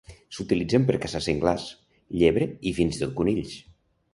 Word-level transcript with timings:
S'utilitzen 0.35 0.87
per 0.87 0.95
caçar 1.03 1.21
senglars, 1.25 1.65
llebre 2.23 2.49
i 2.71 2.75
fins 2.79 2.99
i 2.99 3.03
tot 3.05 3.17
conills. 3.21 3.57